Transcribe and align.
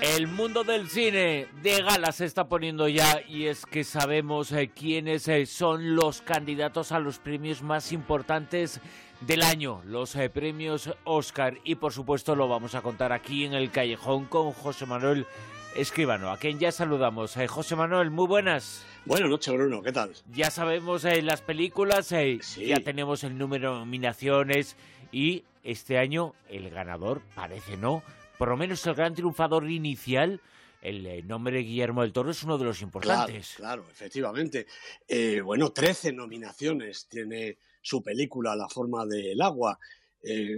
El 0.00 0.28
mundo 0.28 0.62
del 0.62 0.88
cine 0.88 1.48
de 1.60 1.82
gala 1.82 2.12
se 2.12 2.24
está 2.24 2.48
poniendo 2.48 2.86
ya 2.86 3.20
y 3.26 3.46
es 3.46 3.66
que 3.66 3.82
sabemos 3.82 4.52
eh, 4.52 4.70
quiénes 4.72 5.26
eh, 5.26 5.44
son 5.44 5.96
los 5.96 6.22
candidatos 6.22 6.92
a 6.92 7.00
los 7.00 7.18
premios 7.18 7.62
más 7.62 7.90
importantes 7.90 8.80
del 9.22 9.42
año, 9.42 9.82
los 9.84 10.14
eh, 10.14 10.30
premios 10.30 10.90
Oscar 11.02 11.58
y 11.64 11.74
por 11.74 11.92
supuesto 11.92 12.36
lo 12.36 12.46
vamos 12.46 12.76
a 12.76 12.80
contar 12.80 13.12
aquí 13.12 13.44
en 13.44 13.54
el 13.54 13.72
callejón 13.72 14.26
con 14.26 14.52
José 14.52 14.86
Manuel 14.86 15.26
Escribano, 15.74 16.30
a 16.30 16.36
quien 16.36 16.60
ya 16.60 16.70
saludamos. 16.70 17.36
José 17.48 17.74
Manuel, 17.74 18.12
muy 18.12 18.28
buenas. 18.28 18.86
Buenas 19.04 19.28
noches, 19.28 19.52
Bruno, 19.52 19.82
¿qué 19.82 19.90
tal? 19.90 20.12
Ya 20.32 20.52
sabemos 20.52 21.02
las 21.02 21.42
películas, 21.42 22.10
ya 22.10 22.80
tenemos 22.84 23.24
el 23.24 23.36
número 23.36 23.72
de 23.72 23.78
nominaciones 23.80 24.76
y 25.10 25.42
este 25.64 25.98
año 25.98 26.34
el 26.48 26.70
ganador 26.70 27.20
parece 27.34 27.76
no 27.76 28.02
por 28.38 28.48
lo 28.48 28.56
menos 28.56 28.86
el 28.86 28.94
gran 28.94 29.14
triunfador 29.14 29.68
inicial, 29.70 30.40
el 30.80 31.06
eh, 31.06 31.22
nombre 31.22 31.56
de 31.56 31.64
Guillermo 31.64 32.02
del 32.02 32.12
Toro 32.12 32.30
es 32.30 32.42
uno 32.44 32.56
de 32.56 32.64
los 32.64 32.80
importantes. 32.82 33.54
Claro, 33.56 33.84
efectivamente. 33.90 34.66
Eh, 35.06 35.40
bueno, 35.40 35.72
13 35.72 36.12
nominaciones 36.12 37.08
tiene 37.08 37.58
su 37.82 38.02
película 38.02 38.54
La 38.54 38.68
forma 38.68 39.04
del 39.04 39.40
agua. 39.42 39.78
Eh, 40.22 40.56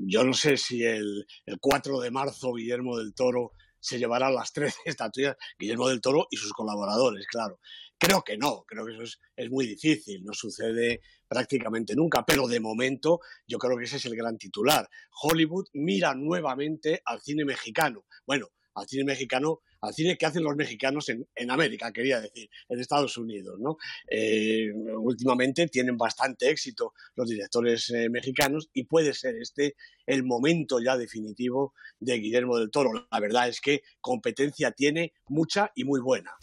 yo 0.00 0.24
no 0.24 0.34
sé 0.34 0.56
si 0.56 0.84
el, 0.84 1.26
el 1.46 1.58
4 1.58 2.00
de 2.00 2.10
marzo 2.10 2.52
Guillermo 2.52 2.98
del 2.98 3.14
Toro 3.14 3.52
se 3.80 3.98
llevará 3.98 4.30
las 4.30 4.52
13 4.52 4.78
estatuillas, 4.84 5.36
Guillermo 5.58 5.88
del 5.88 6.00
Toro 6.00 6.26
y 6.30 6.36
sus 6.36 6.52
colaboradores, 6.52 7.26
claro. 7.26 7.60
Creo 7.98 8.22
que 8.22 8.36
no, 8.36 8.64
creo 8.66 8.84
que 8.84 8.92
eso 8.92 9.02
es, 9.02 9.18
es, 9.34 9.50
muy 9.50 9.66
difícil, 9.66 10.22
no 10.22 10.34
sucede 10.34 11.00
prácticamente 11.26 11.94
nunca, 11.96 12.24
pero 12.26 12.46
de 12.46 12.60
momento 12.60 13.20
yo 13.46 13.58
creo 13.58 13.78
que 13.78 13.84
ese 13.84 13.96
es 13.96 14.04
el 14.04 14.16
gran 14.16 14.36
titular. 14.36 14.88
Hollywood 15.22 15.68
mira 15.72 16.14
nuevamente 16.14 17.00
al 17.06 17.22
cine 17.22 17.46
mexicano. 17.46 18.04
Bueno, 18.26 18.48
al 18.74 18.86
cine 18.86 19.04
mexicano, 19.04 19.60
al 19.80 19.94
cine 19.94 20.16
que 20.16 20.26
hacen 20.26 20.42
los 20.42 20.56
mexicanos 20.56 21.08
en, 21.08 21.26
en 21.34 21.50
América, 21.50 21.92
quería 21.92 22.20
decir, 22.20 22.48
en 22.68 22.80
Estados 22.80 23.16
Unidos. 23.18 23.58
¿no? 23.58 23.76
Eh, 24.10 24.72
últimamente 24.72 25.68
tienen 25.68 25.96
bastante 25.96 26.50
éxito 26.50 26.94
los 27.14 27.28
directores 27.28 27.90
eh, 27.90 28.08
mexicanos 28.08 28.68
y 28.72 28.84
puede 28.84 29.14
ser 29.14 29.36
este 29.36 29.76
el 30.06 30.22
momento 30.24 30.80
ya 30.80 30.96
definitivo 30.96 31.74
de 31.98 32.18
Guillermo 32.18 32.58
del 32.58 32.70
Toro. 32.70 33.08
La 33.10 33.20
verdad 33.20 33.48
es 33.48 33.60
que 33.60 33.82
competencia 34.00 34.70
tiene 34.70 35.12
mucha 35.28 35.72
y 35.74 35.84
muy 35.84 36.00
buena 36.00 36.36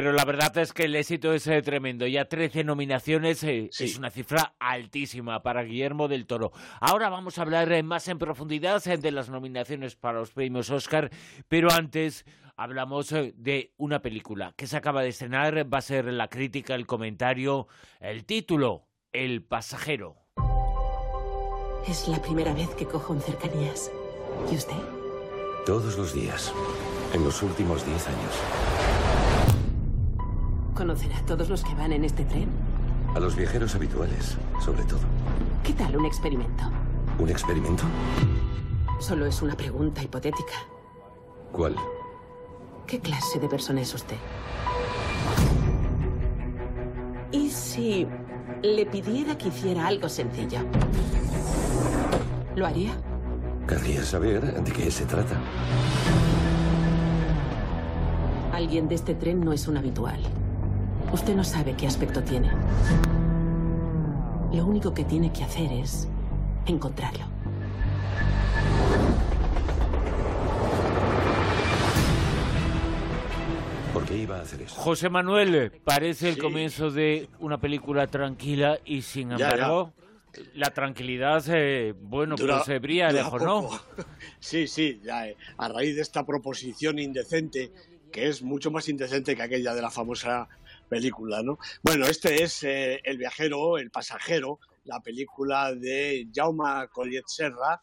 pero 0.00 0.14
la 0.14 0.24
verdad 0.24 0.56
es 0.56 0.72
que 0.72 0.84
el 0.84 0.96
éxito 0.96 1.34
es 1.34 1.46
eh, 1.46 1.60
tremendo. 1.60 2.06
Ya 2.06 2.24
13 2.24 2.64
nominaciones 2.64 3.44
eh, 3.44 3.68
es 3.78 3.98
una 3.98 4.08
cifra 4.08 4.54
altísima 4.58 5.42
para 5.42 5.62
Guillermo 5.62 6.08
del 6.08 6.24
Toro. 6.24 6.52
Ahora 6.80 7.10
vamos 7.10 7.36
a 7.36 7.42
hablar 7.42 7.70
eh, 7.70 7.82
más 7.82 8.08
en 8.08 8.16
profundidad 8.16 8.82
de 8.82 9.10
las 9.10 9.28
nominaciones 9.28 9.96
para 9.96 10.20
los 10.20 10.30
premios 10.30 10.70
Oscar, 10.70 11.10
pero 11.48 11.70
antes 11.70 12.24
hablamos 12.56 13.10
de 13.10 13.74
una 13.76 14.00
película 14.00 14.54
que 14.56 14.66
se 14.66 14.78
acaba 14.78 15.02
de 15.02 15.10
estrenar. 15.10 15.70
Va 15.70 15.76
a 15.76 15.82
ser 15.82 16.06
la 16.06 16.28
crítica, 16.28 16.74
el 16.74 16.86
comentario, 16.86 17.68
el 18.00 18.24
título, 18.24 18.86
El 19.12 19.42
pasajero. 19.42 20.16
Es 21.86 22.08
la 22.08 22.22
primera 22.22 22.54
vez 22.54 22.70
que 22.70 22.86
cojo 22.86 23.12
en 23.12 23.20
cercanías. 23.20 23.92
¿Y 24.50 24.56
usted? 24.56 24.80
Todos 25.66 25.98
los 25.98 26.14
días, 26.14 26.54
en 27.12 27.22
los 27.22 27.42
últimos 27.42 27.84
10 27.84 28.08
años. 28.08 29.19
¿Conocerá 30.80 31.18
a 31.18 31.26
todos 31.26 31.50
los 31.50 31.62
que 31.62 31.74
van 31.74 31.92
en 31.92 32.06
este 32.06 32.24
tren? 32.24 32.48
A 33.14 33.20
los 33.20 33.36
viajeros 33.36 33.74
habituales, 33.74 34.38
sobre 34.64 34.82
todo. 34.84 35.00
¿Qué 35.62 35.74
tal 35.74 35.94
un 35.94 36.06
experimento? 36.06 36.64
¿Un 37.18 37.28
experimento? 37.28 37.84
Solo 38.98 39.26
es 39.26 39.42
una 39.42 39.54
pregunta 39.54 40.02
hipotética. 40.02 40.54
¿Cuál? 41.52 41.76
¿Qué 42.86 42.98
clase 42.98 43.38
de 43.38 43.46
persona 43.46 43.82
es 43.82 43.92
usted? 43.92 44.16
¿Y 47.30 47.50
si 47.50 48.06
le 48.62 48.86
pidiera 48.86 49.36
que 49.36 49.48
hiciera 49.48 49.86
algo 49.86 50.08
sencillo? 50.08 50.60
¿Lo 52.56 52.66
haría? 52.66 52.92
Querría 53.68 54.02
saber 54.02 54.64
de 54.64 54.72
qué 54.72 54.90
se 54.90 55.04
trata. 55.04 55.38
Alguien 58.54 58.88
de 58.88 58.94
este 58.94 59.14
tren 59.14 59.40
no 59.40 59.52
es 59.52 59.68
un 59.68 59.76
habitual. 59.76 60.22
Usted 61.12 61.34
no 61.34 61.42
sabe 61.42 61.74
qué 61.76 61.88
aspecto 61.88 62.22
tiene. 62.22 62.50
Lo 64.52 64.64
único 64.64 64.94
que 64.94 65.04
tiene 65.04 65.32
que 65.32 65.42
hacer 65.42 65.72
es 65.72 66.08
encontrarlo. 66.66 67.24
¿Por 73.92 74.04
qué 74.06 74.18
iba 74.18 74.38
a 74.38 74.42
hacer 74.42 74.62
eso? 74.62 74.80
José 74.80 75.10
Manuel, 75.10 75.72
parece 75.82 76.28
el 76.28 76.38
comienzo 76.38 76.92
de 76.92 77.28
una 77.40 77.58
película 77.58 78.06
tranquila 78.06 78.78
y 78.84 79.02
sin 79.02 79.32
embargo... 79.32 79.92
La 80.54 80.70
tranquilidad, 80.70 81.42
eh, 81.48 81.92
bueno, 82.00 82.36
pues 82.36 82.64
se 82.64 82.78
brilla 82.78 83.10
lejos, 83.10 83.42
¿no? 83.42 83.68
Sí, 84.38 84.68
sí, 84.68 85.00
ya, 85.02 85.26
eh, 85.26 85.36
a 85.58 85.68
raíz 85.68 85.96
de 85.96 86.02
esta 86.02 86.24
proposición 86.24 87.00
indecente, 87.00 87.72
que 88.12 88.28
es 88.28 88.40
mucho 88.40 88.70
más 88.70 88.88
indecente 88.88 89.34
que 89.34 89.42
aquella 89.42 89.74
de 89.74 89.82
la 89.82 89.90
famosa 89.90 90.48
película, 90.90 91.42
¿no? 91.42 91.58
Bueno, 91.82 92.06
este 92.06 92.42
es 92.42 92.64
eh, 92.64 93.00
El 93.04 93.16
viajero, 93.16 93.78
el 93.78 93.90
pasajero, 93.90 94.58
la 94.84 95.00
película 95.00 95.72
de 95.74 96.28
Jaume 96.34 96.88
Collet 96.92 97.24
Serra, 97.26 97.80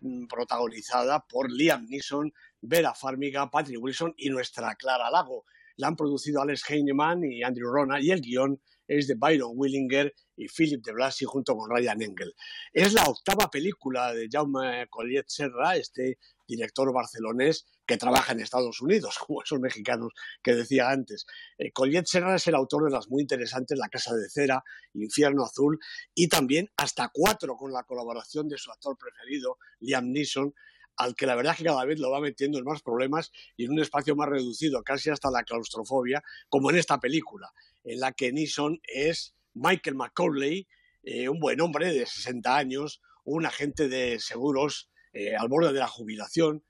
mm, 0.00 0.26
protagonizada 0.26 1.24
por 1.26 1.50
Liam 1.50 1.86
Neeson, 1.86 2.34
Vera 2.60 2.92
Farmiga, 2.92 3.48
Patrick 3.50 3.80
Wilson 3.80 4.14
y 4.18 4.28
nuestra 4.30 4.74
Clara 4.74 5.10
Lago. 5.10 5.44
La 5.76 5.86
han 5.86 5.96
producido 5.96 6.42
Alex 6.42 6.68
Heinemann 6.68 7.24
y 7.24 7.44
Andrew 7.44 7.70
Rona 7.70 8.00
y 8.00 8.10
el 8.10 8.20
guion 8.20 8.60
es 8.88 9.06
de 9.06 9.14
Byron 9.14 9.52
Willinger 9.54 10.12
y 10.36 10.48
Philip 10.48 10.84
de 10.84 10.92
Blasi 10.92 11.24
junto 11.24 11.54
con 11.56 11.70
Ryan 11.70 12.02
Engel. 12.02 12.34
Es 12.72 12.94
la 12.94 13.04
octava 13.04 13.48
película 13.48 14.12
de 14.12 14.28
Jaume 14.30 14.88
Collet 14.90 15.28
Serra, 15.28 15.76
este 15.76 16.18
director 16.48 16.92
barcelonés 16.92 17.66
que 17.88 17.96
trabaja 17.96 18.32
en 18.32 18.40
Estados 18.40 18.80
Unidos, 18.82 19.18
como 19.26 19.42
esos 19.42 19.58
mexicanos 19.58 20.12
que 20.42 20.54
decía 20.54 20.90
antes. 20.90 21.26
Eh, 21.56 21.72
Serra 22.04 22.36
es 22.36 22.46
el 22.46 22.54
autor 22.54 22.84
de 22.84 22.90
las 22.90 23.08
muy 23.08 23.22
interesantes 23.22 23.78
La 23.78 23.88
Casa 23.88 24.14
de 24.14 24.28
Cera, 24.28 24.62
Infierno 24.94 25.44
Azul 25.44 25.80
y 26.14 26.28
también 26.28 26.70
hasta 26.76 27.10
cuatro 27.12 27.56
con 27.56 27.72
la 27.72 27.82
colaboración 27.82 28.48
de 28.48 28.58
su 28.58 28.70
actor 28.70 28.96
preferido, 28.96 29.56
Liam 29.80 30.12
Neeson, 30.12 30.54
al 30.96 31.14
que 31.14 31.26
la 31.26 31.34
verdad 31.34 31.52
es 31.52 31.58
que 31.58 31.64
cada 31.64 31.84
vez 31.84 31.98
lo 31.98 32.10
va 32.10 32.20
metiendo 32.20 32.58
en 32.58 32.64
más 32.64 32.82
problemas 32.82 33.32
y 33.56 33.64
en 33.64 33.72
un 33.72 33.80
espacio 33.80 34.14
más 34.14 34.28
reducido, 34.28 34.82
casi 34.82 35.10
hasta 35.10 35.30
la 35.30 35.44
claustrofobia, 35.44 36.22
como 36.48 36.70
en 36.70 36.76
esta 36.76 36.98
película, 36.98 37.52
en 37.84 38.00
la 38.00 38.12
que 38.12 38.32
Neeson 38.32 38.80
es 38.82 39.34
Michael 39.54 39.96
McCauley, 39.96 40.68
eh, 41.04 41.28
un 41.28 41.40
buen 41.40 41.60
hombre 41.60 41.92
de 41.92 42.04
60 42.04 42.54
años, 42.54 43.00
un 43.24 43.46
agente 43.46 43.88
de 43.88 44.18
seguros 44.20 44.90
eh, 45.12 45.36
al 45.36 45.48
borde 45.48 45.72
de 45.72 45.78
la 45.78 45.88
jubilación, 45.88 46.64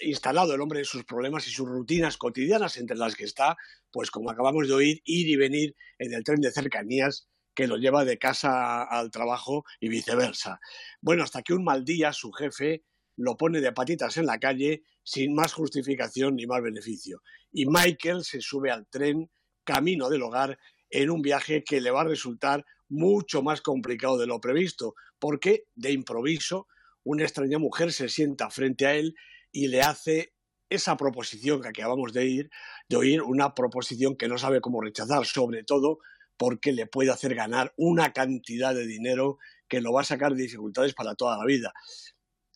instalado 0.00 0.54
el 0.54 0.60
hombre 0.60 0.80
en 0.80 0.84
sus 0.84 1.04
problemas 1.04 1.46
y 1.46 1.50
sus 1.50 1.68
rutinas 1.68 2.16
cotidianas, 2.16 2.76
entre 2.76 2.96
las 2.96 3.14
que 3.14 3.24
está, 3.24 3.56
pues 3.90 4.10
como 4.10 4.30
acabamos 4.30 4.68
de 4.68 4.74
oír, 4.74 5.02
ir 5.04 5.28
y 5.28 5.36
venir 5.36 5.76
en 5.98 6.12
el 6.12 6.24
tren 6.24 6.40
de 6.40 6.52
cercanías 6.52 7.28
que 7.54 7.66
lo 7.66 7.76
lleva 7.76 8.04
de 8.04 8.18
casa 8.18 8.84
al 8.84 9.10
trabajo 9.10 9.64
y 9.80 9.88
viceversa. 9.88 10.60
Bueno, 11.00 11.24
hasta 11.24 11.42
que 11.42 11.54
un 11.54 11.64
mal 11.64 11.84
día 11.84 12.12
su 12.12 12.30
jefe 12.30 12.84
lo 13.16 13.36
pone 13.36 13.60
de 13.60 13.72
patitas 13.72 14.16
en 14.16 14.26
la 14.26 14.38
calle 14.38 14.82
sin 15.02 15.34
más 15.34 15.52
justificación 15.52 16.36
ni 16.36 16.46
más 16.46 16.62
beneficio. 16.62 17.22
Y 17.50 17.66
Michael 17.66 18.22
se 18.22 18.40
sube 18.40 18.70
al 18.70 18.86
tren 18.86 19.30
camino 19.64 20.08
del 20.08 20.22
hogar 20.22 20.58
en 20.90 21.10
un 21.10 21.20
viaje 21.20 21.64
que 21.64 21.80
le 21.80 21.90
va 21.90 22.02
a 22.02 22.04
resultar 22.04 22.64
mucho 22.88 23.42
más 23.42 23.60
complicado 23.60 24.18
de 24.18 24.26
lo 24.26 24.40
previsto, 24.40 24.94
porque 25.18 25.64
de 25.74 25.92
improviso 25.92 26.68
una 27.02 27.24
extraña 27.24 27.58
mujer 27.58 27.92
se 27.92 28.08
sienta 28.08 28.50
frente 28.50 28.86
a 28.86 28.94
él 28.94 29.14
y 29.52 29.68
le 29.68 29.82
hace 29.82 30.34
esa 30.70 30.96
proposición 30.96 31.62
que 31.62 31.68
acabamos 31.68 32.12
de, 32.12 32.50
de 32.88 32.96
oír, 32.96 33.22
una 33.22 33.54
proposición 33.54 34.16
que 34.16 34.28
no 34.28 34.38
sabe 34.38 34.60
cómo 34.60 34.80
rechazar, 34.80 35.24
sobre 35.26 35.64
todo 35.64 35.98
porque 36.36 36.72
le 36.72 36.86
puede 36.86 37.10
hacer 37.10 37.34
ganar 37.34 37.74
una 37.76 38.12
cantidad 38.12 38.74
de 38.74 38.86
dinero 38.86 39.38
que 39.68 39.80
lo 39.80 39.92
va 39.92 40.02
a 40.02 40.04
sacar 40.04 40.34
de 40.34 40.42
dificultades 40.42 40.94
para 40.94 41.14
toda 41.14 41.36
la 41.36 41.44
vida. 41.44 41.72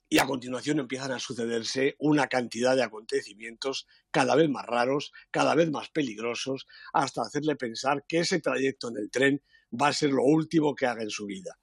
Y 0.09 0.19
a 0.19 0.27
continuación 0.27 0.79
empiezan 0.79 1.11
a 1.13 1.19
sucederse 1.19 1.97
una 1.99 2.27
cantidad 2.27 2.77
de 2.77 2.83
acontecimientos 2.83 3.87
cada 4.11 4.35
vez 4.35 4.49
más 4.51 4.67
raros, 4.67 5.11
cada 5.31 5.55
vez 5.55 5.71
más 5.71 5.89
peligrosos, 5.89 6.67
hasta 6.93 7.23
hacerle 7.23 7.57
pensar 7.57 8.05
que 8.07 8.19
ese 8.19 8.39
trayecto 8.39 8.89
en 8.91 8.99
el 8.99 9.11
tren 9.11 9.43
va 9.73 9.89
a 9.89 9.93
ser 9.95 10.11
lo 10.11 10.23
último 10.23 10.75
que 10.75 10.87
haga 10.87 11.03
en 11.03 11.11
su 11.11 11.25
vida. 11.25 11.59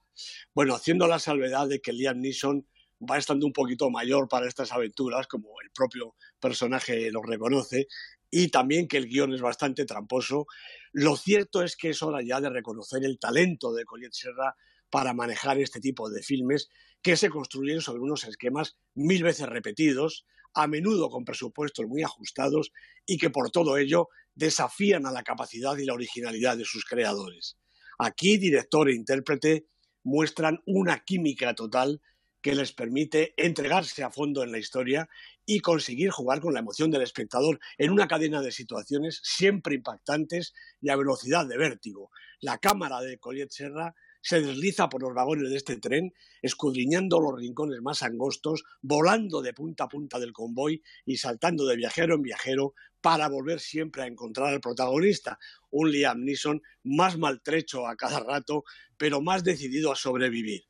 Bueno, 0.54 0.74
haciendo 0.74 1.08
la 1.08 1.20
salvedad 1.20 1.68
de 1.68 1.80
que 1.80 1.94
Liam 1.94 2.20
Neeson 2.22 2.68
va 3.00 3.18
estando 3.18 3.46
un 3.46 3.54
poquito 3.54 3.90
mayor 3.90 4.28
para 4.28 4.48
estas 4.48 4.72
aventuras, 4.72 5.28
como 5.28 5.50
el 5.62 5.72
propio 5.72 6.16
personaje 6.40 7.12
lo 7.12 7.22
reconoce, 7.22 7.88
y 8.31 8.50
también 8.50 8.88
que 8.88 8.98
el 8.98 9.07
guion 9.07 9.34
es 9.34 9.42
bastante 9.42 9.86
tramposo. 9.86 10.46
Lo 10.92 11.16
cierto 11.16 11.63
es 11.63 11.75
que 11.75 11.90
es 11.90 12.04
hora 12.04 12.22
ya 12.22 12.42
de 12.42 12.50
reconocer 12.50 13.04
el 13.04 13.19
talento 13.19 13.74
de 13.74 13.86
Collier 13.86 14.13
Serra 14.13 14.56
para 14.90 15.13
manejar 15.13 15.60
este 15.60 15.80
tipo 15.80 16.10
de 16.10 16.22
filmes 16.22 16.69
que 17.01 17.16
se 17.16 17.30
construyen 17.30 17.81
sobre 17.81 18.01
unos 18.01 18.25
esquemas 18.25 18.78
mil 18.94 19.24
veces 19.24 19.48
repetidos, 19.48 20.25
a 20.54 20.68
menudo 20.68 21.10
con 21.10 21.25
presupuestos 21.25 21.86
muy 21.86 22.02
ajustados 22.02 22.72
y 23.06 23.18
que 23.18 23.30
por 23.30 23.52
todo 23.52 23.78
ello 23.78 24.10
desafían 24.34 25.06
a 25.06 25.12
la 25.12 25.24
capacidad 25.24 25.78
y 25.78 25.86
la 25.86 25.94
originalidad 25.94 26.57
de 26.57 26.66
sus 26.66 26.86
creadores. 26.86 27.57
Aquí 28.00 28.38
director 28.38 28.90
e 28.90 28.95
intérprete 28.95 29.68
muestran 30.04 30.62
una 30.66 31.04
química 31.04 31.54
total 31.54 32.02
que 32.41 32.56
les 32.56 32.71
permite 32.71 33.33
entregarse 33.38 34.03
a 34.03 34.12
fondo 34.12 34.44
en 34.44 34.51
la 34.51 34.59
historia 34.59 35.09
y 35.45 35.59
conseguir 35.59 36.12
jugar 36.12 36.39
con 36.39 36.53
la 36.53 36.59
emoción 36.59 36.91
del 36.91 37.01
espectador 37.01 37.59
en 37.77 37.91
una 37.91 38.07
cadena 38.07 38.41
de 38.41 38.51
situaciones 38.51 39.19
siempre 39.24 39.75
impactantes 39.75 40.53
y 40.81 40.89
a 40.89 40.95
velocidad 40.95 41.47
de 41.47 41.57
vértigo. 41.57 42.12
La 42.39 42.57
cámara 42.57 43.01
de 43.01 43.18
Collier 43.18 43.50
Serra 43.50 43.95
se 44.21 44.41
desliza 44.41 44.89
por 44.89 45.01
los 45.01 45.13
vagones 45.13 45.50
de 45.50 45.57
este 45.57 45.77
tren, 45.77 46.13
escudriñando 46.41 47.19
los 47.19 47.39
rincones 47.39 47.81
más 47.81 48.03
angostos, 48.03 48.63
volando 48.81 49.42
de 49.42 49.53
punta 49.53 49.85
a 49.85 49.89
punta 49.89 50.19
del 50.19 50.33
convoy 50.33 50.81
y 51.06 51.18
saltando 51.18 51.65
de 51.65 51.77
viajero 51.77 52.15
en 52.15 52.21
viajero 52.21 52.74
para 53.01 53.30
volver 53.30 53.59
siempre 53.59 54.03
a 54.03 54.07
encontrar 54.07 54.53
al 54.53 54.59
protagonista, 54.59 55.39
un 55.71 55.92
Liam 55.92 56.24
Neeson 56.24 56.62
más 56.83 57.18
maltrecho 57.18 57.88
a 57.88 57.95
cada 57.95 58.19
rato, 58.19 58.65
pero 58.97 59.21
más 59.21 59.44
decidido 59.44 59.92
a 59.92 59.95
sobrevivir. 59.95 60.65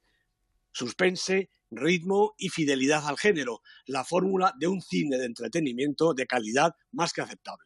Suspense, 0.72 1.50
ritmo 1.71 2.36
y 2.38 2.50
fidelidad 2.50 3.07
al 3.07 3.18
género, 3.18 3.62
la 3.86 4.04
fórmula 4.04 4.54
de 4.57 4.68
un 4.68 4.81
cine 4.81 5.18
de 5.18 5.25
entretenimiento 5.25 6.13
de 6.13 6.25
calidad 6.25 6.75
más 6.92 7.13
que 7.13 7.21
aceptable. 7.21 7.66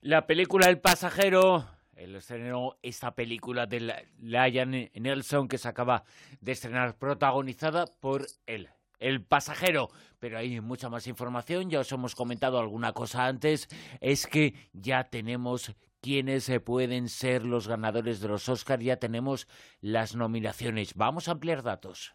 La 0.00 0.26
película 0.26 0.68
El 0.68 0.80
pasajero 0.80 1.76
el 1.96 2.14
estrenó 2.14 2.76
esta 2.82 3.14
película 3.14 3.66
de 3.66 4.06
Lion 4.20 4.90
Nelson 4.94 5.48
que 5.48 5.58
se 5.58 5.68
acaba 5.68 6.04
de 6.40 6.52
estrenar, 6.52 6.98
protagonizada 6.98 7.86
por 7.86 8.26
él, 8.46 8.68
el 8.98 9.24
pasajero. 9.24 9.88
Pero 10.18 10.38
hay 10.38 10.60
mucha 10.60 10.88
más 10.88 11.06
información, 11.06 11.70
ya 11.70 11.80
os 11.80 11.92
hemos 11.92 12.14
comentado 12.14 12.58
alguna 12.58 12.92
cosa 12.92 13.26
antes, 13.26 13.68
es 14.00 14.26
que 14.26 14.54
ya 14.72 15.04
tenemos 15.04 15.74
quiénes 16.00 16.50
pueden 16.64 17.08
ser 17.08 17.44
los 17.44 17.66
ganadores 17.66 18.20
de 18.20 18.28
los 18.28 18.48
Oscars, 18.48 18.84
ya 18.84 18.96
tenemos 18.96 19.48
las 19.80 20.14
nominaciones. 20.14 20.94
Vamos 20.94 21.28
a 21.28 21.32
ampliar 21.32 21.62
datos. 21.62 22.14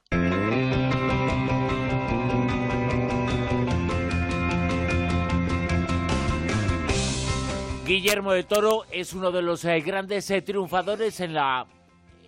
Guillermo 7.92 8.32
de 8.32 8.44
Toro 8.44 8.86
es 8.90 9.14
uno 9.14 9.34
de 9.34 9.42
los 9.42 9.66
eh, 9.66 9.82
grandes 9.82 10.32
eh, 10.32 10.42
triunfadores 10.42 11.20
en 11.20 11.34
la, 11.34 11.68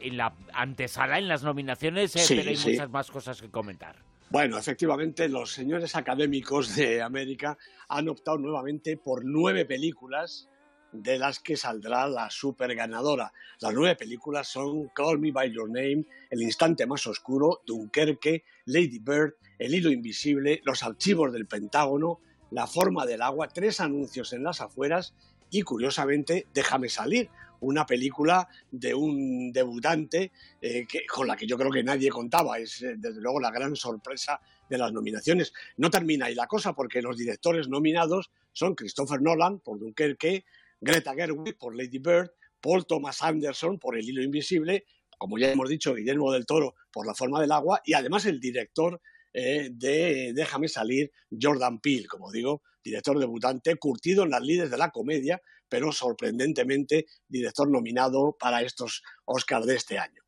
en 0.01 0.17
la 0.17 0.35
antesala, 0.53 1.17
en 1.17 1.29
las 1.29 1.41
nominaciones, 1.41 2.13
eh, 2.17 2.35
pero 2.35 2.49
hay 2.49 2.57
muchas 2.57 2.89
más 2.89 3.09
cosas 3.09 3.41
que 3.41 3.49
comentar. 3.49 3.95
Bueno, 4.29 4.57
efectivamente, 4.57 5.29
los 5.29 5.53
señores 5.53 5.95
académicos 5.95 6.75
de 6.75 7.01
América 7.01 7.57
han 7.87 8.09
optado 8.09 8.39
nuevamente 8.39 8.97
por 8.97 9.23
nueve 9.23 9.63
películas 9.63 10.49
de 10.93 11.17
las 11.17 11.39
que 11.39 11.57
saldrá 11.57 12.07
la 12.07 12.29
super 12.29 12.73
ganadora. 12.75 13.33
Las 13.59 13.73
nueve 13.73 13.95
películas 13.95 14.47
son 14.47 14.89
Call 14.89 15.19
Me 15.19 15.31
By 15.31 15.51
Your 15.51 15.67
Name, 15.67 16.05
El 16.29 16.41
Instante 16.41 16.85
Más 16.85 17.05
Oscuro, 17.07 17.61
Dunkerque, 17.65 18.43
Lady 18.65 18.99
Bird, 18.99 19.33
El 19.57 19.73
Hilo 19.75 19.91
Invisible, 19.91 20.61
Los 20.63 20.83
Archivos 20.83 21.33
del 21.33 21.47
Pentágono, 21.47 22.19
La 22.51 22.67
Forma 22.67 23.05
del 23.05 23.21
Agua, 23.21 23.47
tres 23.47 23.79
anuncios 23.79 24.31
en 24.33 24.43
las 24.43 24.61
afueras 24.61 25.13
y 25.49 25.63
curiosamente 25.63 26.47
Déjame 26.53 26.89
salir, 26.89 27.29
una 27.63 27.85
película 27.85 28.47
de 28.71 28.93
un 28.93 29.51
debutante 29.51 30.31
eh, 30.61 30.85
con 31.07 31.27
la 31.27 31.35
que 31.35 31.47
yo 31.47 31.57
creo 31.57 31.71
que 31.71 31.83
nadie 31.83 32.09
contaba. 32.09 32.59
Es 32.59 32.81
eh, 32.81 32.95
desde 32.97 33.21
luego 33.21 33.39
la 33.39 33.51
gran 33.51 33.75
sorpresa 33.75 34.39
de 34.69 34.77
las 34.77 34.91
nominaciones. 34.91 35.53
No 35.77 35.89
termina 35.89 36.27
ahí 36.27 36.35
la 36.35 36.47
cosa 36.47 36.73
porque 36.73 37.01
los 37.01 37.17
directores 37.17 37.67
nominados 37.67 38.31
son 38.51 38.75
Christopher 38.75 39.21
Nolan 39.21 39.59
por 39.59 39.79
Dunkerque, 39.79 40.45
Greta 40.83 41.13
Gerwig 41.15 41.57
por 41.57 41.75
Lady 41.75 41.99
Bird, 41.99 42.31
Paul 42.59 42.85
Thomas 42.85 43.21
Anderson 43.21 43.79
por 43.79 43.97
El 43.97 44.07
hilo 44.07 44.21
invisible, 44.21 44.85
como 45.17 45.37
ya 45.37 45.51
hemos 45.51 45.69
dicho, 45.69 45.93
Guillermo 45.93 46.31
del 46.31 46.45
Toro 46.45 46.75
por 46.91 47.07
La 47.07 47.15
forma 47.15 47.39
del 47.39 47.51
agua 47.53 47.81
y 47.85 47.93
además 47.93 48.25
el 48.25 48.39
director 48.39 49.01
eh, 49.31 49.69
de 49.71 50.33
Déjame 50.33 50.67
salir, 50.67 51.11
Jordan 51.31 51.79
Peele, 51.79 52.07
como 52.07 52.31
digo, 52.31 52.61
director 52.83 53.17
debutante, 53.17 53.75
curtido 53.77 54.23
en 54.23 54.31
las 54.31 54.41
líderes 54.41 54.71
de 54.71 54.77
la 54.77 54.91
comedia, 54.91 55.41
pero 55.69 55.91
sorprendentemente 55.91 57.05
director 57.27 57.69
nominado 57.69 58.35
para 58.37 58.61
estos 58.61 59.03
Oscars 59.25 59.65
de 59.65 59.75
este 59.75 59.97
año. 59.97 60.21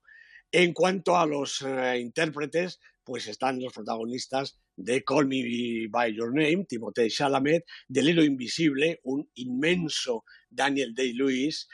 En 0.52 0.74
cuanto 0.74 1.18
a 1.18 1.26
los 1.26 1.62
eh, 1.62 2.00
intérpretes, 2.00 2.80
pues 3.04 3.28
están 3.28 3.62
los 3.62 3.74
protagonistas 3.74 4.58
de 4.76 5.04
Call 5.04 5.28
Me 5.28 5.88
By 5.90 6.14
Your 6.14 6.34
Name, 6.34 6.66
Timothée 6.66 7.10
Chalamet, 7.10 7.66
del 7.88 8.10
Hilo 8.10 8.24
Invisible, 8.24 9.00
un 9.04 9.30
inmenso 9.36 10.24
Daniel 10.50 10.94
Day-Lewis, 10.94 11.68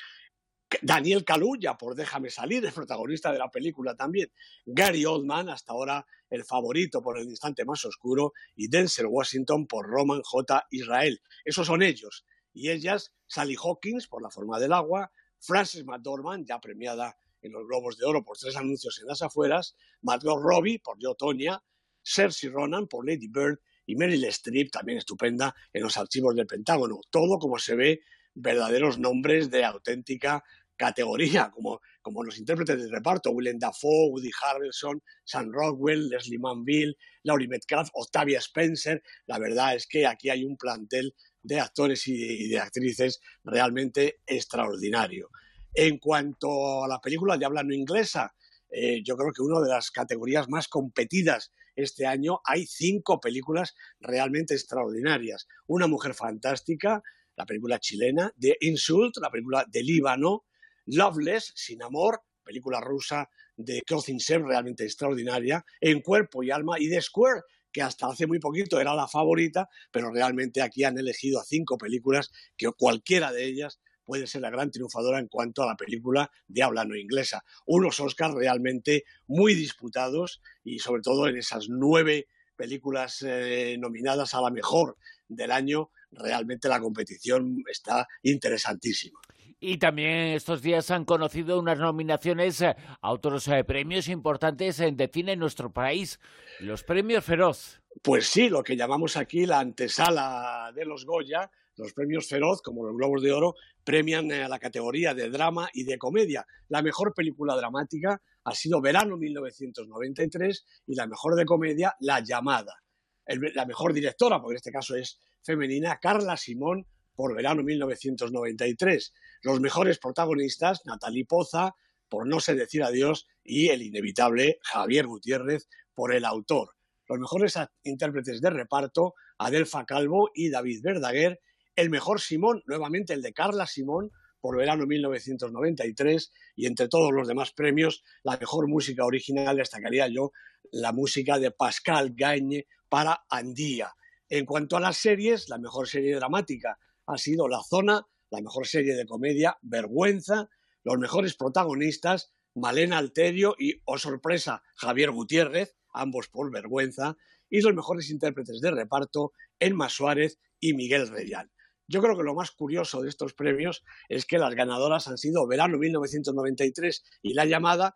Daniel 0.81 1.25
Kaluuya 1.25 1.77
por 1.77 1.95
Déjame 1.95 2.30
salir, 2.30 2.65
el 2.65 2.71
protagonista 2.71 3.31
de 3.31 3.39
la 3.39 3.50
película 3.50 3.95
también, 3.95 4.31
Gary 4.65 5.06
Oldman, 5.06 5.50
hasta 5.50 5.74
ahora 5.74 6.06
el 6.30 6.45
favorito 6.45 7.01
por 7.01 7.18
el 7.18 7.25
instante 7.25 7.65
más 7.65 7.83
oscuro, 7.83 8.33
y 8.56 8.69
Denzel 8.69 9.07
Washington 9.07 9.68
por 9.68 9.88
Roman 9.88 10.21
J. 10.24 10.65
Israel. 10.71 11.21
Esos 11.44 11.68
son 11.68 11.81
ellos. 11.81 12.25
Y 12.53 12.69
ellas, 12.69 13.13
Sally 13.27 13.56
Hawkins 13.62 14.07
por 14.07 14.21
La 14.21 14.30
forma 14.30 14.59
del 14.59 14.74
agua, 14.74 15.12
Frances 15.39 15.83
McDormand, 15.86 16.48
ya 16.48 16.59
premiada 16.59 17.18
en 17.42 17.51
los 17.51 17.65
Globos 17.65 17.98
de 17.98 18.06
Oro 18.06 18.24
por 18.24 18.38
tres 18.38 18.56
anuncios 18.56 19.00
en 19.01 19.07
las 19.07 19.21
afueras, 19.21 19.75
Margot 20.01 20.39
Robbie 20.42 20.80
por 20.80 20.98
Yo 21.00 21.15
Tonya, 21.15 21.62
Cersei 22.03 22.50
Ronan 22.50 22.88
por 22.88 23.07
Lady 23.07 23.27
Bird 23.27 23.59
y 23.86 23.95
Meryl 23.95 24.24
Streep, 24.25 24.71
también 24.71 24.98
estupenda, 24.98 25.53
en 25.74 25.83
los 25.83 25.98
archivos 25.98 26.36
del 26.36 26.48
Pentágono. 26.48 27.01
Todo 27.09 27.39
como 27.39 27.59
se 27.59 27.75
ve 27.75 28.01
verdaderos 28.33 29.00
nombres 29.00 29.51
de 29.51 29.65
auténtica 29.65 30.44
categoría, 30.81 31.51
como, 31.51 31.80
como 32.01 32.24
los 32.24 32.39
intérpretes 32.39 32.81
de 32.81 32.89
reparto, 32.89 33.30
Willem 33.30 33.59
Dafoe, 33.59 34.09
Woody 34.09 34.31
Harrelson, 34.42 35.01
Sam 35.24 35.51
Rockwell, 35.51 36.09
Leslie 36.09 36.39
Manville, 36.39 36.95
Laurie 37.24 37.48
Metcalf, 37.48 37.89
Octavia 37.94 38.39
Spencer. 38.39 39.03
La 39.27 39.38
verdad 39.38 39.75
es 39.75 39.86
que 39.86 40.07
aquí 40.07 40.30
hay 40.30 40.44
un 40.44 40.57
plantel 40.57 41.13
de 41.44 41.59
actores 41.59 42.07
y 42.07 42.48
de 42.48 42.59
actrices 42.59 43.19
realmente 43.44 44.21
extraordinario. 44.25 45.30
En 45.74 46.00
cuanto 46.00 46.83
a 46.83 46.88
la 46.88 47.00
película 47.00 47.38
de 47.38 47.45
habla 47.45 47.63
no 47.63 47.74
inglesa, 47.74 48.33
eh, 48.69 49.03
yo 49.03 49.15
creo 49.15 49.31
que 49.31 49.44
una 49.44 49.59
de 49.59 49.69
las 49.69 49.92
categorías 49.92 50.50
más 50.50 50.68
competidas 50.68 51.51
este 51.75 52.06
año 52.06 52.41
hay 52.45 52.65
cinco 52.65 53.19
películas 53.19 53.75
realmente 54.00 54.53
extraordinarias. 54.53 55.48
Una 55.67 55.88
mujer 55.88 56.13
fantástica, 56.13 57.01
la 57.36 57.46
película 57.46 57.79
chilena, 57.79 58.34
The 58.39 58.57
Insult, 58.62 59.17
la 59.17 59.29
película 59.29 59.65
de 59.67 59.84
Líbano, 59.84 60.46
Loveless, 60.86 61.53
Sin 61.55 61.81
Amor, 61.84 62.22
película 62.43 62.81
rusa 62.81 63.29
de 63.55 63.84
Ser 64.19 64.41
realmente 64.41 64.84
extraordinaria, 64.84 65.65
En 65.79 66.01
Cuerpo 66.01 66.43
y 66.43 66.51
Alma 66.51 66.79
y 66.79 66.89
The 66.89 67.01
Square, 67.01 67.41
que 67.72 67.81
hasta 67.81 68.07
hace 68.07 68.27
muy 68.27 68.39
poquito 68.39 68.79
era 68.79 68.93
la 68.96 69.07
favorita, 69.07 69.69
pero 69.91 70.12
realmente 70.12 70.62
aquí 70.62 70.84
han 70.84 70.98
elegido 70.98 71.39
a 71.39 71.43
cinco 71.43 71.77
películas 71.77 72.31
que 72.57 72.69
cualquiera 72.72 73.31
de 73.31 73.46
ellas 73.46 73.79
puede 74.05 74.27
ser 74.27 74.41
la 74.41 74.50
gran 74.50 74.72
triunfadora 74.72 75.20
en 75.20 75.27
cuanto 75.27 75.63
a 75.63 75.67
la 75.67 75.75
película 75.75 76.31
de 76.48 76.63
habla 76.63 76.86
no 76.86 76.96
inglesa. 76.96 77.43
Unos 77.65 78.00
Oscars 78.00 78.34
realmente 78.34 79.05
muy 79.27 79.55
disputados 79.55 80.41
y 80.63 80.79
sobre 80.79 81.01
todo 81.01 81.27
en 81.27 81.38
esas 81.38 81.67
nueve 81.70 82.27
películas 82.55 83.24
eh, 83.27 83.75
nominadas 83.79 84.34
a 84.36 84.41
la 84.41 84.51
mejor 84.51 84.98
del 85.27 85.51
año, 85.51 85.89
realmente 86.12 86.67
la 86.67 86.79
competición 86.79 87.63
está 87.70 88.08
interesantísima. 88.22 89.20
Y 89.63 89.77
también 89.77 90.29
estos 90.29 90.63
días 90.63 90.89
han 90.89 91.05
conocido 91.05 91.60
unas 91.60 91.77
nominaciones 91.77 92.62
eh, 92.62 92.75
a 93.00 93.12
otros 93.12 93.48
eh, 93.48 93.63
premios 93.63 94.08
importantes 94.10 94.79
en 94.79 94.98
cine 95.12 95.34
en 95.34 95.39
nuestro 95.39 95.72
país, 95.72 96.20
los 96.60 96.84
premios 96.84 97.24
Feroz. 97.24 97.79
Pues 98.01 98.25
sí, 98.27 98.50
lo 98.50 98.63
que 98.63 98.75
llamamos 98.75 99.17
aquí 99.17 99.46
la 99.46 99.60
antesala 99.60 100.72
de 100.74 100.86
los 100.86 101.05
Goya, 101.05 101.51
los 101.81 101.93
premios 101.93 102.27
Feroz, 102.27 102.61
como 102.61 102.85
los 102.85 102.95
Globos 102.95 103.21
de 103.21 103.31
Oro, 103.31 103.55
premian 103.83 104.31
eh, 104.31 104.43
a 104.43 104.47
la 104.47 104.59
categoría 104.59 105.13
de 105.13 105.29
drama 105.29 105.69
y 105.73 105.83
de 105.83 105.97
comedia. 105.97 106.45
La 106.69 106.81
mejor 106.81 107.13
película 107.13 107.55
dramática 107.55 108.21
ha 108.43 108.55
sido 108.55 108.81
Verano 108.81 109.17
1993 109.17 110.65
y 110.88 110.95
la 110.95 111.07
mejor 111.07 111.35
de 111.35 111.45
comedia, 111.45 111.95
La 112.00 112.19
Llamada. 112.21 112.81
la 113.25 113.65
mejor 113.65 113.93
directora, 113.93 114.39
porque 114.39 114.53
en 114.53 114.57
este 114.57 114.71
caso 114.71 114.95
es 114.95 115.19
femenina, 115.43 116.00
Carla 116.00 116.38
Simón 116.38 116.85
por 117.15 117.35
verano 117.35 117.63
1993. 117.63 119.13
Los 119.43 119.59
mejores 119.59 120.00
protagonistas, 120.00 120.81
Natalie 120.85 121.25
Poza, 121.25 121.75
por 122.09 122.27
No 122.27 122.39
sé 122.39 122.55
decir 122.55 122.83
adiós, 122.83 123.27
y 123.43 123.69
el 123.69 123.81
inevitable 123.81 124.59
Javier 124.63 125.07
Gutiérrez, 125.07 125.67
por 125.93 126.13
el 126.13 126.25
autor. 126.25 126.75
Los 127.07 127.19
mejores 127.19 127.59
intérpretes 127.83 128.41
de 128.41 128.50
reparto, 128.50 129.13
Adelfa 129.38 129.85
Calvo 129.85 130.29
y 130.33 130.50
David 130.50 130.81
Verdaguer. 130.81 131.39
El 131.75 131.90
mejor 131.90 132.20
Simón, 132.20 132.63
nuevamente 132.66 133.13
el 133.13 133.22
de 133.22 133.34
Carla 133.34 133.66
Simón, 133.66 134.12
por 134.42 134.58
verano 134.58 134.86
1993 134.86 136.32
y 136.56 136.66
entre 136.66 136.88
todos 136.88 137.12
los 137.13 137.28
demás 137.28 137.54
premios, 137.54 138.04
la 138.24 138.38
mejor 138.38 138.68
música 138.68 139.06
original 139.06 139.58
destacaría 139.58 140.08
yo 140.08 140.32
la 140.72 140.92
música 140.92 141.40
de 141.40 141.51
Pascal 141.51 142.13
Gagne 142.16 142.68
para 142.90 143.24
Andía. 143.30 143.94
En 144.30 144.46
cuanto 144.46 144.78
a 144.78 144.80
las 144.80 144.98
series, 144.98 145.48
la 145.50 145.60
mejor 145.60 145.88
serie 145.88 146.16
dramática 146.16 146.80
ha 147.06 147.18
sido 147.18 147.48
La 147.48 147.62
Zona, 147.63 148.08
la 148.30 148.42
mejor 148.42 148.68
serie 148.68 148.96
de 148.96 149.06
comedia 149.06 149.58
Vergüenza, 149.62 150.50
los 150.84 150.98
mejores 150.98 151.36
protagonistas 151.36 152.34
Malena 152.56 152.98
Alterio 152.98 153.56
y, 153.58 153.82
oh 153.86 153.98
sorpresa, 153.98 154.63
Javier 154.75 155.12
Gutiérrez, 155.12 155.75
ambos 155.94 156.28
por 156.28 156.51
Vergüenza, 156.51 157.18
y 157.50 157.62
los 157.62 157.74
mejores 157.74 158.10
intérpretes 158.10 158.62
de 158.62 158.72
reparto 158.72 159.34
Enma 159.60 159.90
Suárez 159.90 160.40
y 160.60 160.74
Miguel 160.74 161.10
Reyal. 161.10 161.51
Yo 161.91 162.01
creo 162.01 162.15
que 162.15 162.24
lo 162.24 162.33
más 162.33 162.51
curioso 162.51 163.01
de 163.01 163.10
estos 163.10 163.33
premios 163.33 163.83
es 164.07 164.25
que 164.25 164.38
las 164.38 164.55
ganadoras 164.55 165.10
han 165.10 165.17
sido 165.17 165.45
Verano 165.45 165.77
1993 165.77 167.03
y 167.21 167.33
La 167.33 167.43
Llamada, 167.43 167.95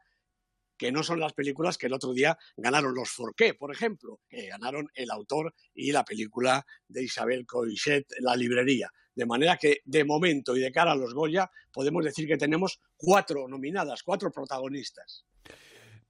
que 0.78 0.92
no 0.92 1.02
son 1.02 1.22
las 1.22 1.32
películas 1.32 1.78
que 1.78 1.86
el 1.86 1.94
otro 1.94 2.12
día 2.12 2.38
ganaron 2.58 2.94
los 2.94 3.10
Forqué, 3.10 3.54
por 3.54 3.72
ejemplo, 3.72 4.20
que 4.28 4.48
ganaron 4.48 4.90
el 4.96 5.10
autor 5.12 5.56
y 5.74 5.94
la 5.94 6.04
película 6.04 6.66
de 6.90 7.06
Isabel 7.06 7.46
Coixet, 7.46 8.06
La 8.20 8.36
librería. 8.36 8.92
De 9.16 9.26
manera 9.26 9.56
que, 9.56 9.78
de 9.86 10.04
momento 10.04 10.58
y 10.58 10.60
de 10.60 10.74
cara 10.74 10.92
a 10.92 10.98
los 10.98 11.14
Goya, 11.14 11.50
podemos 11.72 12.04
decir 12.04 12.28
que 12.28 12.36
tenemos 12.36 12.82
cuatro 12.98 13.48
nominadas, 13.48 14.04
cuatro 14.04 14.30
protagonistas. 14.30 15.24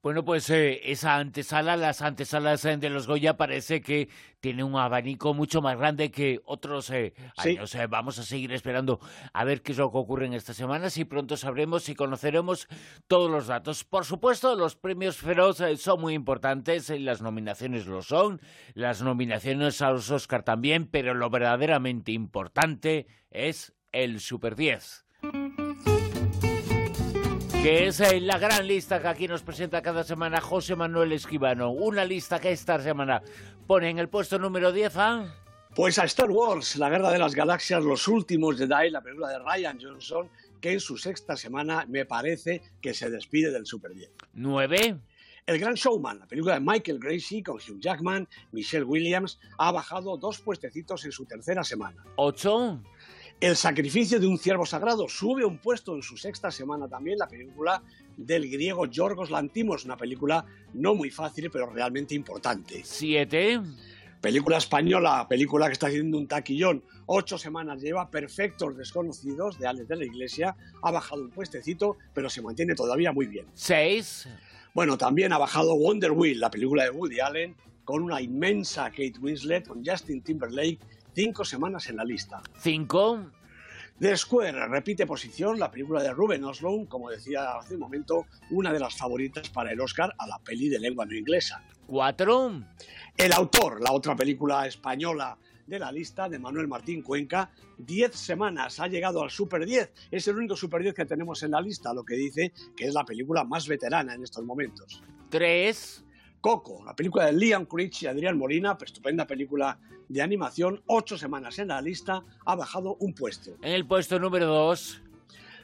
Bueno, 0.05 0.23
pues 0.23 0.47
eh, 0.51 0.91
esa 0.91 1.15
antesala, 1.15 1.75
las 1.75 2.03
antesalas 2.03 2.63
eh, 2.65 2.77
de 2.77 2.91
los 2.91 3.07
Goya 3.07 3.37
parece 3.37 3.81
que 3.81 4.07
tiene 4.39 4.63
un 4.63 4.75
abanico 4.75 5.33
mucho 5.33 5.63
más 5.63 5.79
grande 5.79 6.11
que 6.11 6.41
otros 6.45 6.91
eh, 6.91 7.15
años. 7.37 7.75
vamos 7.89 8.19
a 8.19 8.23
seguir 8.23 8.53
esperando 8.53 8.99
a 9.33 9.43
ver 9.43 9.63
qué 9.63 9.71
es 9.71 9.79
lo 9.79 9.91
que 9.91 9.97
ocurre 9.97 10.27
en 10.27 10.35
estas 10.35 10.57
semanas 10.57 10.95
y 10.99 11.05
pronto 11.05 11.37
sabremos 11.37 11.89
y 11.89 11.95
conoceremos 11.95 12.67
todos 13.07 13.31
los 13.31 13.47
datos. 13.47 13.83
Por 13.83 14.05
supuesto, 14.05 14.55
los 14.55 14.75
premios 14.75 15.17
Feroz 15.17 15.63
son 15.79 16.01
muy 16.01 16.13
importantes, 16.13 16.91
las 16.91 17.23
nominaciones 17.23 17.87
lo 17.87 18.03
son, 18.03 18.39
las 18.75 19.01
nominaciones 19.01 19.81
a 19.81 19.89
los 19.89 20.11
Oscar 20.11 20.43
también, 20.43 20.85
pero 20.85 21.15
lo 21.15 21.31
verdaderamente 21.31 22.11
importante 22.11 23.07
es 23.31 23.73
el 23.91 24.19
Super 24.19 24.55
10 24.55 25.04
que 27.65 27.87
es 27.87 27.99
la 28.21 28.37
gran 28.37 28.67
lista 28.67 29.01
que 29.01 29.07
aquí 29.07 29.27
nos 29.27 29.41
presenta 29.41 29.81
cada 29.81 30.03
semana 30.03 30.39
José 30.39 30.75
Manuel 30.75 31.13
Esquivano. 31.13 31.71
Una 31.71 32.05
lista 32.05 32.39
que 32.39 32.51
esta 32.51 32.79
semana 32.79 33.23
pone 33.65 33.89
en 33.89 33.97
el 33.97 34.07
puesto 34.07 34.37
número 34.37 34.71
10 34.71 34.97
a... 34.97 35.35
Pues 35.73 35.97
a 35.97 36.03
Star 36.03 36.29
Wars, 36.29 36.75
la 36.75 36.91
guerra 36.91 37.09
de 37.09 37.17
las 37.17 37.33
galaxias, 37.33 37.83
los 37.83 38.07
últimos 38.07 38.57
Jedi, 38.57 38.91
la 38.91 39.01
película 39.01 39.29
de 39.29 39.39
Ryan 39.39 39.79
Johnson, 39.81 40.29
que 40.61 40.73
en 40.73 40.79
su 40.79 40.95
sexta 40.95 41.35
semana 41.35 41.87
me 41.89 42.05
parece 42.05 42.61
que 42.79 42.93
se 42.93 43.09
despide 43.09 43.49
del 43.49 43.65
Super 43.65 43.95
10. 43.95 44.11
9. 44.33 44.99
El 45.47 45.59
Gran 45.59 45.73
Showman, 45.73 46.19
la 46.19 46.27
película 46.27 46.53
de 46.53 46.59
Michael 46.59 46.99
Gracie 46.99 47.41
con 47.41 47.55
Hugh 47.55 47.79
Jackman, 47.79 48.27
Michelle 48.51 48.85
Williams, 48.85 49.39
ha 49.57 49.71
bajado 49.71 50.17
dos 50.17 50.39
puestecitos 50.39 51.03
en 51.05 51.11
su 51.11 51.25
tercera 51.25 51.63
semana. 51.63 52.03
8. 52.17 52.81
El 53.41 53.57
sacrificio 53.57 54.19
de 54.19 54.27
un 54.27 54.37
ciervo 54.37 54.65
sagrado 54.65 55.09
sube 55.09 55.43
un 55.43 55.57
puesto 55.57 55.93
en 55.93 56.01
su 56.01 56.15
sexta 56.15 56.51
semana 56.51 56.87
también 56.87 57.17
la 57.19 57.27
película 57.27 57.83
del 58.15 58.49
griego 58.49 58.85
Yorgos 58.85 59.29
Lantimos, 59.29 59.83
una 59.83 59.97
película 59.97 60.45
no 60.73 60.95
muy 60.95 61.09
fácil 61.09 61.51
pero 61.51 61.69
realmente 61.69 62.15
importante. 62.15 62.81
Siete. 62.85 63.59
Película 64.21 64.57
española, 64.57 65.27
película 65.27 65.67
que 65.67 65.73
está 65.73 65.87
haciendo 65.87 66.17
un 66.17 66.27
taquillón. 66.27 66.81
Ocho 67.07 67.37
semanas 67.37 67.81
lleva 67.81 68.09
Perfectos 68.09 68.77
Desconocidos 68.77 69.59
de 69.59 69.67
Alex 69.67 69.89
de 69.89 69.95
la 69.97 70.05
Iglesia. 70.05 70.55
Ha 70.81 70.91
bajado 70.91 71.21
un 71.21 71.29
puestecito, 71.29 71.97
pero 72.13 72.29
se 72.29 72.41
mantiene 72.41 72.73
todavía 72.73 73.11
muy 73.11 73.27
bien. 73.27 73.45
Seis. 73.53 74.29
Bueno, 74.73 74.97
también 74.97 75.33
ha 75.33 75.37
bajado 75.37 75.75
Wonder 75.75 76.11
Wheel, 76.11 76.39
la 76.39 76.49
película 76.49 76.85
de 76.85 76.89
Woody 76.89 77.19
Allen, 77.19 77.55
con 77.83 78.01
una 78.01 78.21
inmensa 78.21 78.89
Kate 78.89 79.19
Winslet, 79.21 79.67
con 79.67 79.85
Justin 79.85 80.23
Timberlake 80.23 80.79
cinco 81.15 81.45
semanas 81.45 81.89
en 81.89 81.95
la 81.95 82.03
lista. 82.03 82.41
Cinco. 82.59 83.31
The 83.97 84.17
Square 84.17 84.67
repite 84.67 85.07
posición 85.07 85.57
la 85.57 85.71
película 85.71 86.03
de 86.03 86.11
Ruben 86.11 86.43
Oslow, 86.43 86.85
como 86.89 87.09
decía 87.09 87.57
hace 87.57 87.75
un 87.75 87.79
momento, 87.79 88.25
una 88.51 88.73
de 88.73 88.79
las 88.79 88.97
favoritas 88.97 89.49
para 89.49 89.71
el 89.71 89.79
Oscar 89.79 90.13
a 90.17 90.27
la 90.27 90.37
peli 90.39 90.67
de 90.67 90.79
lengua 90.79 91.05
no 91.05 91.15
inglesa. 91.15 91.63
Cuatro. 91.87 92.51
El 93.15 93.31
autor, 93.31 93.81
la 93.81 93.93
otra 93.93 94.13
película 94.13 94.67
española 94.67 95.37
de 95.65 95.79
la 95.79 95.93
lista 95.93 96.27
de 96.27 96.37
Manuel 96.37 96.67
Martín 96.67 97.01
Cuenca, 97.01 97.49
diez 97.77 98.13
semanas 98.15 98.81
ha 98.81 98.87
llegado 98.87 99.23
al 99.23 99.29
Super 99.29 99.65
10. 99.65 99.93
Es 100.11 100.27
el 100.27 100.35
único 100.35 100.57
Super 100.57 100.81
10 100.81 100.93
que 100.93 101.05
tenemos 101.05 101.41
en 101.43 101.51
la 101.51 101.61
lista, 101.61 101.93
lo 101.93 102.03
que 102.03 102.15
dice 102.15 102.51
que 102.75 102.85
es 102.85 102.93
la 102.93 103.05
película 103.05 103.45
más 103.45 103.65
veterana 103.65 104.13
en 104.13 104.23
estos 104.23 104.43
momentos. 104.43 105.01
Tres. 105.29 106.03
Coco, 106.41 106.83
la 106.85 106.95
película 106.95 107.25
de 107.25 107.33
Liam 107.33 107.65
Critch 107.65 108.03
y 108.03 108.07
Adrián 108.07 108.37
Molina, 108.37 108.77
estupenda 108.79 109.25
película 109.25 109.79
de 110.09 110.21
animación, 110.21 110.81
ocho 110.87 111.17
semanas 111.17 111.59
en 111.59 111.69
la 111.69 111.81
lista, 111.81 112.23
ha 112.45 112.55
bajado 112.55 112.95
un 112.99 113.13
puesto. 113.13 113.51
En 113.61 113.73
el 113.73 113.85
puesto 113.85 114.19
número 114.19 114.47
dos. 114.47 115.01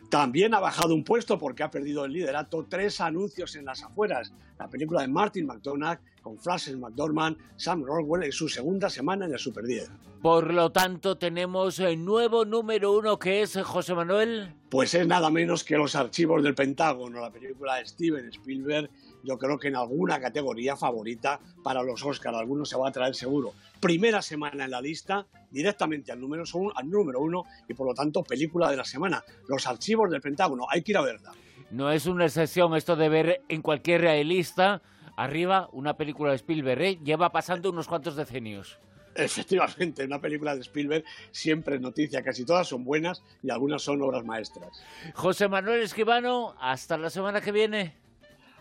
También 0.09 0.53
ha 0.53 0.59
bajado 0.59 0.93
un 0.93 1.05
puesto 1.05 1.39
porque 1.39 1.63
ha 1.63 1.71
perdido 1.71 2.03
el 2.03 2.11
liderato 2.11 2.65
tres 2.69 2.99
anuncios 2.99 3.55
en 3.55 3.63
las 3.63 3.81
afueras. 3.81 4.33
La 4.59 4.67
película 4.67 5.01
de 5.01 5.07
Martin 5.07 5.45
McDonagh 5.45 6.01
con 6.21 6.37
Frances 6.37 6.77
McDormand, 6.77 7.37
Sam 7.55 7.83
Rockwell 7.83 8.23
en 8.23 8.31
su 8.31 8.49
segunda 8.49 8.89
semana 8.89 9.25
en 9.25 9.31
el 9.31 9.39
Super 9.39 9.65
10. 9.65 9.89
Por 10.21 10.53
lo 10.53 10.71
tanto, 10.71 11.17
tenemos 11.17 11.79
el 11.79 12.03
nuevo 12.03 12.45
número 12.45 12.91
uno 12.91 13.17
que 13.17 13.41
es 13.41 13.57
José 13.63 13.95
Manuel. 13.95 14.53
Pues 14.69 14.93
es 14.93 15.07
nada 15.07 15.31
menos 15.31 15.63
que 15.63 15.77
Los 15.77 15.95
Archivos 15.95 16.43
del 16.43 16.53
Pentágono, 16.53 17.21
la 17.21 17.31
película 17.31 17.77
de 17.77 17.85
Steven 17.85 18.27
Spielberg 18.27 18.89
yo 19.23 19.37
creo 19.37 19.57
que 19.57 19.67
en 19.67 19.75
alguna 19.75 20.19
categoría 20.19 20.75
favorita 20.75 21.39
para 21.63 21.83
los 21.83 22.03
Oscars. 22.03 22.37
Algunos 22.37 22.69
se 22.69 22.77
va 22.77 22.89
a 22.89 22.91
traer 22.91 23.15
seguro. 23.15 23.53
Primera 23.79 24.21
semana 24.21 24.65
en 24.65 24.71
la 24.71 24.81
lista, 24.81 25.25
directamente 25.49 26.11
al 26.11 26.19
número, 26.19 26.43
uno, 26.53 26.71
al 26.75 26.89
número 26.89 27.19
uno 27.19 27.45
y 27.67 27.73
por 27.73 27.87
lo 27.87 27.93
tanto 27.93 28.23
película 28.23 28.69
de 28.69 28.77
la 28.77 28.85
semana. 28.85 29.23
Los 29.47 29.67
archivos 29.67 30.09
del 30.09 30.21
Pentágono, 30.21 30.65
hay 30.69 30.81
que 30.81 30.91
ir 30.91 30.97
a 30.97 31.01
verla. 31.01 31.31
No 31.71 31.91
es 31.91 32.05
una 32.05 32.25
excepción 32.25 32.75
esto 32.75 32.95
de 32.95 33.09
ver 33.09 33.41
en 33.47 33.61
cualquier 33.61 34.03
lista 34.25 34.81
arriba 35.15 35.69
una 35.71 35.95
película 35.95 36.31
de 36.31 36.37
Spielberg. 36.37 36.81
¿eh? 36.81 36.99
Lleva 37.03 37.31
pasando 37.31 37.69
unos 37.69 37.87
cuantos 37.87 38.15
decenios. 38.15 38.77
Efectivamente, 39.15 40.05
una 40.05 40.19
película 40.19 40.55
de 40.55 40.61
Spielberg 40.61 41.03
siempre 41.31 41.75
es 41.75 41.81
noticia, 41.81 42.23
casi 42.23 42.45
todas 42.45 42.67
son 42.67 42.83
buenas 42.83 43.21
y 43.43 43.49
algunas 43.49 43.81
son 43.81 44.01
obras 44.01 44.23
maestras. 44.23 44.83
José 45.13 45.47
Manuel 45.49 45.81
Esquivano, 45.81 46.55
hasta 46.59 46.97
la 46.97 47.09
semana 47.09 47.41
que 47.41 47.51
viene. 47.51 48.00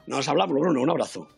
Nos 0.06 0.28
hablamos, 0.28 0.58
Bruno. 0.58 0.82
Un 0.82 0.90
abrazo. 0.90 1.28